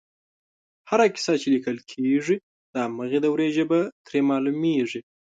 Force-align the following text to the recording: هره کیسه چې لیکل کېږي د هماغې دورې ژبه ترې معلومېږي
هره 0.89 1.05
کیسه 1.15 1.33
چې 1.41 1.47
لیکل 1.55 1.77
کېږي 1.91 2.37
د 2.73 2.75
هماغې 2.85 3.19
دورې 3.25 3.47
ژبه 3.57 3.79
ترې 4.05 4.19
معلومېږي 4.29 5.01